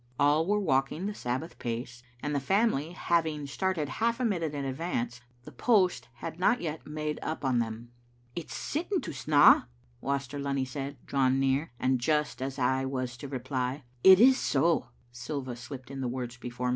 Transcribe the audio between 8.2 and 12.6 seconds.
"It's sitting to snaw," Waster Lunny said, drawing near, and just as